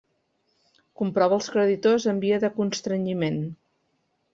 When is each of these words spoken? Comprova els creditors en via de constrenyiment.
Comprova 1.01 1.39
els 1.41 1.51
creditors 1.57 2.09
en 2.15 2.25
via 2.27 2.43
de 2.47 2.53
constrenyiment. 2.59 3.43